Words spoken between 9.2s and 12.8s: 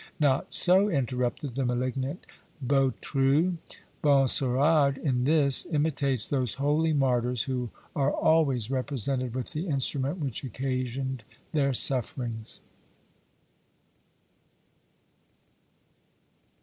with the instrument which occasioned their sufferings."